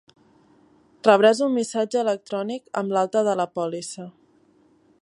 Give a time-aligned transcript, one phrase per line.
[1.07, 4.09] Rebràs un missatge electrònic amb l'alta de la pòlissa.